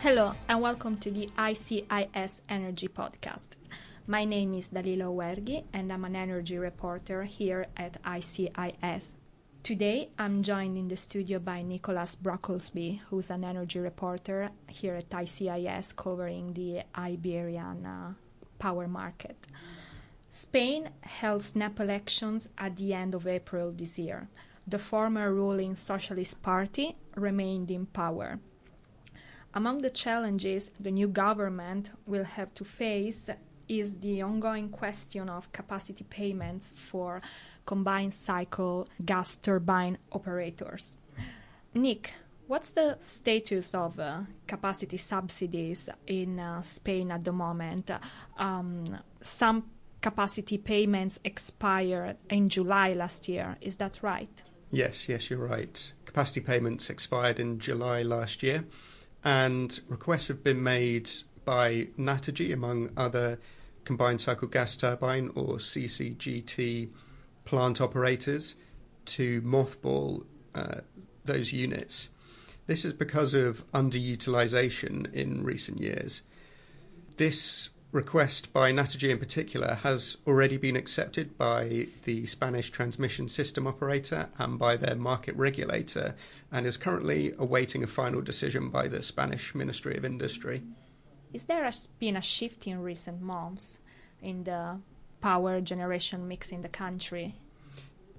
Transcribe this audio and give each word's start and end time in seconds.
Hello 0.00 0.32
and 0.48 0.60
welcome 0.60 0.96
to 0.98 1.10
the 1.10 1.28
ICIS 1.36 2.42
Energy 2.48 2.86
Podcast. 2.86 3.56
My 4.06 4.24
name 4.24 4.54
is 4.54 4.68
Dalila 4.68 5.12
Wergi 5.12 5.64
and 5.72 5.92
I'm 5.92 6.04
an 6.04 6.14
energy 6.14 6.56
reporter 6.56 7.24
here 7.24 7.66
at 7.76 8.00
ICIS. 8.04 9.14
Today 9.64 10.10
I'm 10.16 10.44
joined 10.44 10.76
in 10.76 10.86
the 10.86 10.96
studio 10.96 11.40
by 11.40 11.62
Nicholas 11.62 12.14
Brocklesby, 12.14 13.00
who's 13.10 13.28
an 13.30 13.42
energy 13.42 13.80
reporter 13.80 14.50
here 14.68 14.94
at 14.94 15.10
ICIS 15.10 15.96
covering 15.96 16.52
the 16.52 16.82
Iberian 16.94 17.84
uh, 17.84 18.12
power 18.60 18.86
market. 18.86 19.48
Spain 20.30 20.90
held 21.00 21.42
snap 21.42 21.80
elections 21.80 22.48
at 22.56 22.76
the 22.76 22.94
end 22.94 23.16
of 23.16 23.26
April 23.26 23.72
this 23.72 23.98
year. 23.98 24.28
The 24.64 24.78
former 24.78 25.34
ruling 25.34 25.74
Socialist 25.74 26.40
Party 26.40 26.94
remained 27.16 27.72
in 27.72 27.86
power. 27.86 28.38
Among 29.54 29.78
the 29.78 29.90
challenges 29.90 30.70
the 30.78 30.90
new 30.90 31.08
government 31.08 31.90
will 32.06 32.24
have 32.24 32.52
to 32.54 32.64
face 32.64 33.30
is 33.68 33.98
the 33.98 34.22
ongoing 34.22 34.70
question 34.70 35.28
of 35.28 35.52
capacity 35.52 36.04
payments 36.04 36.72
for 36.76 37.20
combined 37.66 38.14
cycle 38.14 38.88
gas 39.04 39.38
turbine 39.38 39.98
operators. 40.12 40.98
Nick, 41.74 42.14
what's 42.46 42.72
the 42.72 42.96
status 43.00 43.74
of 43.74 44.00
uh, 44.00 44.20
capacity 44.46 44.96
subsidies 44.96 45.88
in 46.06 46.40
uh, 46.40 46.62
Spain 46.62 47.10
at 47.10 47.24
the 47.24 47.32
moment? 47.32 47.90
Um, 48.38 48.98
some 49.20 49.64
capacity 50.00 50.58
payments 50.58 51.20
expired 51.24 52.16
in 52.30 52.48
July 52.48 52.94
last 52.94 53.28
year, 53.28 53.56
is 53.60 53.76
that 53.76 54.02
right? 54.02 54.42
Yes, 54.70 55.08
yes, 55.08 55.30
you're 55.30 55.46
right. 55.46 55.92
Capacity 56.04 56.40
payments 56.40 56.90
expired 56.90 57.40
in 57.40 57.58
July 57.58 58.02
last 58.02 58.42
year, 58.42 58.64
and 59.24 59.80
requests 59.88 60.28
have 60.28 60.44
been 60.44 60.62
made 60.62 61.10
by 61.44 61.88
Naturgy, 61.96 62.52
among 62.52 62.90
other 62.96 63.38
combined 63.84 64.20
cycle 64.20 64.48
gas 64.48 64.76
turbine 64.76 65.30
or 65.34 65.56
CCGT 65.56 66.90
plant 67.44 67.80
operators 67.80 68.54
to 69.06 69.40
mothball 69.42 70.26
uh, 70.54 70.80
those 71.24 71.52
units. 71.52 72.10
This 72.66 72.84
is 72.84 72.92
because 72.92 73.32
of 73.32 73.70
underutilization 73.72 75.12
in 75.14 75.42
recent 75.42 75.80
years. 75.80 76.20
This 77.16 77.70
request 77.90 78.52
by 78.52 78.70
Naturgy 78.70 79.10
in 79.10 79.18
particular 79.18 79.74
has 79.74 80.18
already 80.26 80.58
been 80.58 80.76
accepted 80.76 81.38
by 81.38 81.86
the 82.04 82.26
Spanish 82.26 82.70
transmission 82.70 83.28
system 83.28 83.66
operator 83.66 84.28
and 84.38 84.58
by 84.58 84.76
their 84.76 84.94
market 84.94 85.34
regulator 85.36 86.14
and 86.52 86.66
is 86.66 86.76
currently 86.76 87.32
awaiting 87.38 87.82
a 87.82 87.86
final 87.86 88.20
decision 88.20 88.68
by 88.68 88.88
the 88.88 89.02
Spanish 89.02 89.54
Ministry 89.54 89.96
of 89.96 90.04
Industry. 90.04 90.62
Is 91.32 91.44
there 91.44 91.70
been 91.98 92.16
a 92.16 92.22
shift 92.22 92.66
in 92.66 92.82
recent 92.82 93.22
months 93.22 93.78
in 94.22 94.44
the 94.44 94.78
power 95.20 95.60
generation 95.60 96.28
mix 96.28 96.52
in 96.52 96.62
the 96.62 96.68
country? 96.68 97.34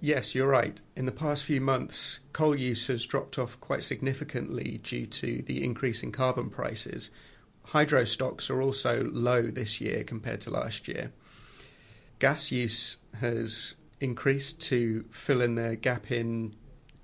Yes, 0.01 0.33
you're 0.33 0.47
right. 0.47 0.79
In 0.95 1.05
the 1.05 1.11
past 1.11 1.43
few 1.43 1.59
months, 1.59 2.19
coal 2.31 2.55
use 2.55 2.87
has 2.87 3.05
dropped 3.05 3.37
off 3.37 3.59
quite 3.59 3.83
significantly 3.83 4.79
due 4.81 5.05
to 5.07 5.43
the 5.45 5.63
increase 5.63 6.03
in 6.03 6.11
carbon 6.11 6.49
prices. 6.49 7.09
Hydro 7.69 8.03
stocks 8.03 8.49
are 8.49 8.63
also 8.63 9.03
low 9.11 9.43
this 9.43 9.79
year 9.79 10.03
compared 10.03 10.41
to 10.41 10.49
last 10.49 10.87
year. 10.87 11.11
Gas 12.17 12.51
use 12.51 12.97
has 13.19 13.75
increased 14.01 14.59
to 14.61 15.05
fill 15.11 15.41
in 15.41 15.53
the 15.53 15.75
gap 15.75 16.11
in 16.11 16.55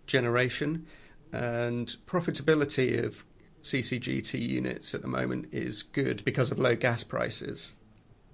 generation, 0.08 0.88
and 1.32 1.96
profitability 2.08 3.04
of 3.04 3.24
CCGT 3.62 4.40
units 4.40 4.96
at 4.96 5.04
the 5.04 5.08
moment 5.08 5.50
is 5.52 5.84
good 5.84 6.26
because 6.26 6.50
of 6.50 6.58
low 6.58 6.76
gas 6.76 7.04
prices. 7.04 7.74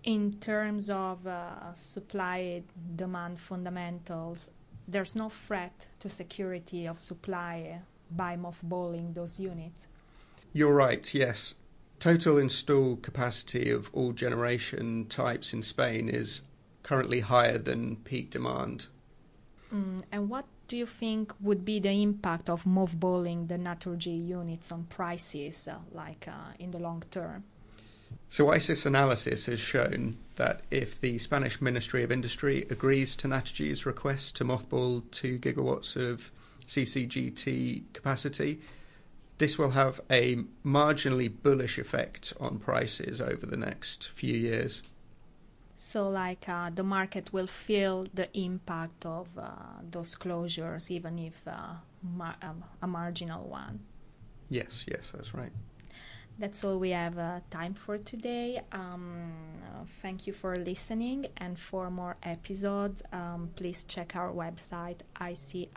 In 0.06 0.31
terms 0.31 0.90
of 0.90 1.28
uh, 1.28 1.74
supply 1.74 2.64
demand 2.96 3.41
fundamentals, 3.41 4.50
there's 4.88 5.18
no 5.18 5.28
threat 5.28 5.90
to 6.00 6.08
security 6.08 6.88
of 6.88 6.97
supply 6.97 7.81
by 8.09 8.38
mothballing 8.38 9.14
those 9.14 9.38
units. 9.38 9.88
You're 10.53 10.74
right, 10.74 11.14
yes. 11.14 11.56
Total 12.02 12.40
installed 12.40 13.04
capacity 13.04 13.70
of 13.70 13.92
all 13.94 14.12
generation 14.12 15.06
types 15.06 15.54
in 15.54 15.62
Spain 15.62 16.10
is 16.10 16.42
currently 16.82 17.20
higher 17.20 17.60
than 17.60 17.98
peak 17.98 18.32
demand. 18.32 18.88
Mm, 19.72 20.02
and 20.12 20.28
what 20.28 20.46
do 20.68 20.78
you 20.78 20.88
think 20.88 21.32
would 21.40 21.64
be 21.64 21.80
the 21.80 21.92
impact 22.02 22.50
of 22.50 22.64
mothballing 22.64 23.48
the 23.50 23.58
Naturgy 23.60 24.10
units 24.28 24.72
on 24.72 24.86
prices, 24.86 25.68
uh, 25.68 25.78
like 25.92 26.28
uh, 26.28 26.54
in 26.58 26.72
the 26.72 26.80
long 26.80 27.04
term? 27.12 27.44
So, 28.30 28.48
ICIS 28.48 28.88
analysis 28.88 29.46
has 29.46 29.60
shown 29.60 30.18
that 30.38 30.62
if 30.72 31.00
the 31.00 31.20
Spanish 31.20 31.62
Ministry 31.62 32.04
of 32.04 32.12
Industry 32.12 32.66
agrees 32.72 33.16
to 33.18 33.28
Naturgy's 33.28 33.86
request 33.86 34.36
to 34.38 34.44
mothball 34.44 35.04
2 35.12 35.38
gigawatts 35.38 35.96
of 35.96 36.32
CCGT 36.66 37.94
capacity, 37.94 38.60
this 39.41 39.57
will 39.57 39.72
have 39.72 40.00
a 40.12 40.35
marginally 40.63 41.28
bullish 41.41 41.79
effect 41.79 42.31
on 42.40 42.59
prices 42.59 43.19
over 43.19 43.47
the 43.47 43.57
next 43.57 44.09
few 44.09 44.35
years. 44.35 44.84
So, 45.75 46.07
like 46.07 46.47
uh, 46.47 46.69
the 46.69 46.84
market 46.84 47.34
will 47.34 47.47
feel 47.47 48.06
the 48.13 48.29
impact 48.38 49.03
of 49.03 49.28
uh, 49.35 49.50
those 49.90 50.16
closures, 50.16 50.91
even 50.91 51.18
if 51.18 51.41
uh, 51.47 51.74
mar- 52.03 52.35
um, 52.44 52.63
a 52.84 52.88
marginal 52.88 53.47
one. 53.47 53.79
Yes, 54.50 54.85
yes, 54.88 55.12
that's 55.12 55.34
right. 55.34 55.52
That's 56.38 56.63
all 56.63 56.78
we 56.78 56.91
have 56.91 57.18
uh, 57.18 57.40
time 57.50 57.73
for 57.73 57.97
today. 57.97 58.62
Um, 58.72 59.34
thank 60.03 60.28
you 60.28 60.34
for 60.34 60.56
listening, 60.56 61.25
and 61.38 61.58
for 61.58 61.90
more 61.90 62.16
episodes, 62.22 63.02
um, 63.12 63.50
please 63.56 63.85
check 63.85 64.16
our 64.16 64.31
website 64.31 65.00
icis.com. 65.19 65.72